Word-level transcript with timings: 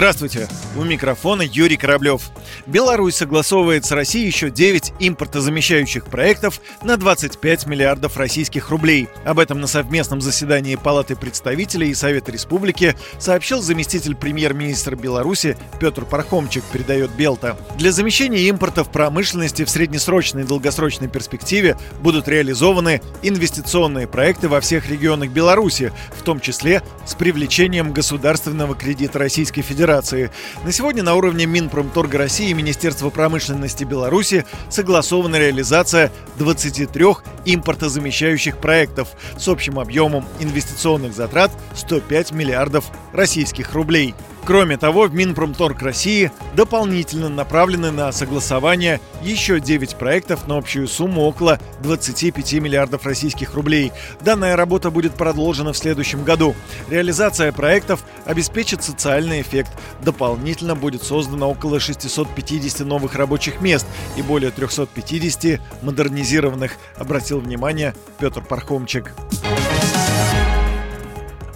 Здравствуйте! 0.00 0.48
У 0.78 0.82
микрофона 0.82 1.42
Юрий 1.42 1.76
Кораблев. 1.76 2.30
Беларусь 2.64 3.16
согласовывает 3.16 3.84
с 3.84 3.92
Россией 3.92 4.28
еще 4.28 4.48
9 4.48 4.94
импортозамещающих 4.98 6.06
проектов 6.06 6.62
на 6.82 6.96
25 6.96 7.66
миллиардов 7.66 8.16
российских 8.16 8.70
рублей. 8.70 9.10
Об 9.26 9.38
этом 9.38 9.60
на 9.60 9.66
совместном 9.66 10.22
заседании 10.22 10.76
Палаты 10.76 11.16
представителей 11.16 11.90
и 11.90 11.94
Совета 11.94 12.32
Республики 12.32 12.96
сообщил 13.18 13.60
заместитель 13.60 14.14
премьер-министра 14.14 14.96
Беларуси 14.96 15.58
Петр 15.78 16.06
Пархомчик, 16.06 16.64
передает 16.72 17.10
Белта. 17.10 17.58
Для 17.76 17.92
замещения 17.92 18.48
импорта 18.48 18.84
в 18.84 18.90
промышленности 18.90 19.66
в 19.66 19.68
среднесрочной 19.68 20.44
и 20.44 20.46
долгосрочной 20.46 21.08
перспективе 21.08 21.76
будут 22.00 22.26
реализованы 22.26 23.02
инвестиционные 23.20 24.08
проекты 24.08 24.48
во 24.48 24.62
всех 24.62 24.88
регионах 24.88 25.28
Беларуси, 25.28 25.92
в 26.18 26.22
том 26.22 26.40
числе 26.40 26.82
с 27.04 27.14
привлечением 27.14 27.92
государственного 27.92 28.74
кредита 28.74 29.18
Российской 29.18 29.60
Федерации 29.60 29.89
Федерации. 29.90 30.30
На 30.64 30.70
сегодня 30.70 31.02
на 31.02 31.16
уровне 31.16 31.46
Минпромторга 31.46 32.18
России 32.18 32.50
и 32.50 32.54
Министерства 32.54 33.10
промышленности 33.10 33.82
Беларуси 33.82 34.46
согласована 34.68 35.34
реализация 35.34 36.12
23 36.38 37.04
импортозамещающих 37.44 38.58
проектов 38.58 39.08
с 39.36 39.48
общим 39.48 39.80
объемом 39.80 40.24
инвестиционных 40.38 41.12
затрат 41.12 41.50
105 41.74 42.30
миллиардов 42.30 42.84
российских 43.12 43.74
рублей. 43.74 44.14
Кроме 44.44 44.76
того, 44.76 45.06
в 45.06 45.14
Минпромторг 45.14 45.82
России 45.82 46.32
дополнительно 46.54 47.28
направлены 47.28 47.90
на 47.90 48.10
согласование 48.10 49.00
еще 49.22 49.60
9 49.60 49.96
проектов 49.96 50.48
на 50.48 50.56
общую 50.56 50.88
сумму 50.88 51.22
около 51.22 51.58
25 51.82 52.54
миллиардов 52.54 53.06
российских 53.06 53.54
рублей. 53.54 53.92
Данная 54.22 54.56
работа 54.56 54.90
будет 54.90 55.14
продолжена 55.14 55.72
в 55.72 55.78
следующем 55.78 56.24
году. 56.24 56.54
Реализация 56.88 57.52
проектов 57.52 58.04
обеспечит 58.24 58.82
социальный 58.82 59.42
эффект. 59.42 59.70
Дополнительно 60.02 60.74
будет 60.74 61.02
создано 61.02 61.50
около 61.50 61.78
650 61.78 62.86
новых 62.86 63.14
рабочих 63.14 63.60
мест 63.60 63.86
и 64.16 64.22
более 64.22 64.50
350 64.50 65.60
модернизированных, 65.82 66.72
обратил 66.96 67.40
внимание 67.40 67.94
Петр 68.18 68.42
Пархомчик. 68.42 69.12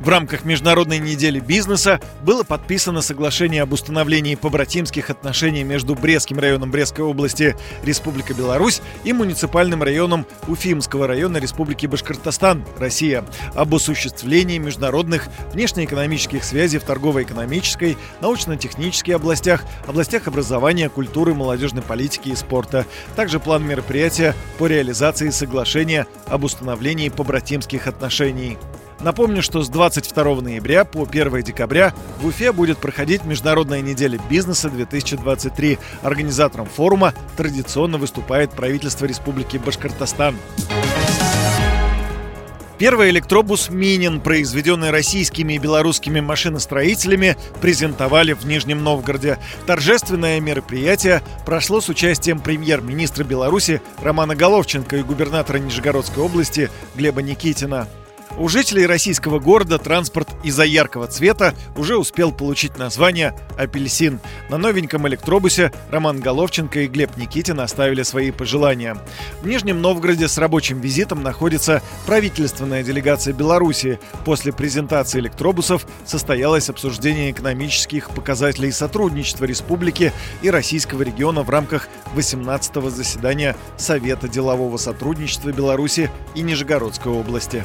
В 0.00 0.08
рамках 0.08 0.44
Международной 0.44 0.98
недели 1.00 1.40
бизнеса 1.40 2.00
было 2.22 2.44
подписано 2.44 3.02
соглашение 3.02 3.62
об 3.62 3.72
установлении 3.72 4.36
побратимских 4.36 5.10
отношений 5.10 5.64
между 5.64 5.96
Брестским 5.96 6.38
районом 6.38 6.70
Брестской 6.70 7.04
области 7.04 7.56
Республика 7.82 8.32
Беларусь 8.32 8.80
и 9.02 9.12
муниципальным 9.12 9.82
районом 9.82 10.24
Уфимского 10.46 11.08
района 11.08 11.38
Республики 11.38 11.86
Башкортостан, 11.86 12.64
Россия, 12.78 13.24
об 13.54 13.74
осуществлении 13.74 14.58
международных 14.58 15.28
внешнеэкономических 15.52 16.44
связей 16.44 16.78
в 16.78 16.84
торгово-экономической, 16.84 17.98
научно-технических 18.20 19.16
областях, 19.16 19.64
областях 19.88 20.28
образования, 20.28 20.88
культуры, 20.90 21.34
молодежной 21.34 21.82
политики 21.82 22.28
и 22.28 22.36
спорта. 22.36 22.86
Также 23.16 23.40
план 23.40 23.66
мероприятия 23.66 24.36
по 24.58 24.68
реализации 24.68 25.30
соглашения 25.30 26.06
об 26.26 26.44
установлении 26.44 27.08
побратимских 27.08 27.88
отношений. 27.88 28.58
Напомню, 29.00 29.42
что 29.42 29.62
с 29.62 29.68
22 29.68 30.40
ноября 30.40 30.84
по 30.84 31.04
1 31.04 31.42
декабря 31.42 31.94
в 32.20 32.26
Уфе 32.26 32.52
будет 32.52 32.78
проходить 32.78 33.24
Международная 33.24 33.80
неделя 33.80 34.18
бизнеса 34.28 34.70
2023. 34.70 35.78
Организатором 36.02 36.66
форума 36.66 37.14
традиционно 37.36 37.98
выступает 37.98 38.50
правительство 38.50 39.06
Республики 39.06 39.56
Башкортостан. 39.56 40.36
Первый 42.78 43.10
электробус 43.10 43.70
«Минин», 43.70 44.20
произведенный 44.20 44.90
российскими 44.90 45.54
и 45.54 45.58
белорусскими 45.58 46.20
машиностроителями, 46.20 47.36
презентовали 47.60 48.34
в 48.34 48.46
Нижнем 48.46 48.84
Новгороде. 48.84 49.38
Торжественное 49.66 50.38
мероприятие 50.38 51.22
прошло 51.44 51.80
с 51.80 51.88
участием 51.88 52.38
премьер-министра 52.38 53.24
Беларуси 53.24 53.82
Романа 54.00 54.36
Головченко 54.36 54.96
и 54.96 55.02
губернатора 55.02 55.58
Нижегородской 55.58 56.22
области 56.22 56.70
Глеба 56.94 57.20
Никитина. 57.20 57.88
У 58.36 58.48
жителей 58.48 58.86
российского 58.86 59.38
города 59.40 59.78
транспорт 59.78 60.28
из-за 60.44 60.64
яркого 60.64 61.06
цвета 61.08 61.54
уже 61.76 61.96
успел 61.96 62.30
получить 62.30 62.78
название 62.78 63.34
«Апельсин». 63.56 64.20
На 64.48 64.58
новеньком 64.58 65.08
электробусе 65.08 65.72
Роман 65.90 66.20
Головченко 66.20 66.80
и 66.80 66.86
Глеб 66.86 67.16
Никитин 67.16 67.58
оставили 67.60 68.02
свои 68.02 68.30
пожелания. 68.30 68.96
В 69.42 69.46
Нижнем 69.46 69.80
Новгороде 69.80 70.28
с 70.28 70.38
рабочим 70.38 70.80
визитом 70.80 71.22
находится 71.22 71.82
правительственная 72.06 72.82
делегация 72.82 73.34
Беларуси. 73.34 73.98
После 74.24 74.52
презентации 74.52 75.18
электробусов 75.18 75.86
состоялось 76.04 76.70
обсуждение 76.70 77.32
экономических 77.32 78.10
показателей 78.10 78.70
сотрудничества 78.70 79.46
республики 79.46 80.12
и 80.42 80.50
российского 80.50 81.02
региона 81.02 81.42
в 81.42 81.50
рамках 81.50 81.88
18-го 82.14 82.90
заседания 82.90 83.56
Совета 83.76 84.28
делового 84.28 84.76
сотрудничества 84.76 85.50
Беларуси 85.50 86.10
и 86.34 86.42
Нижегородской 86.42 87.12
области. 87.12 87.64